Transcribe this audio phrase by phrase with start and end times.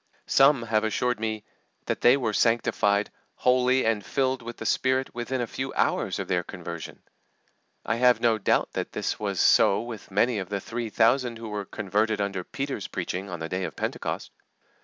[0.25, 1.43] Some have assured me
[1.85, 6.27] that they were sanctified wholly and filled with the Spirit within a few hours of
[6.27, 7.03] their conversion.
[7.85, 11.49] I have no doubt that this was so with many of the three thousand who
[11.49, 14.31] were converted under Peter's preaching on the day of Pentecost.